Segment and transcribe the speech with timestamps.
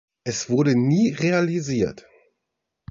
[0.23, 2.07] Es wurde nie realisiert.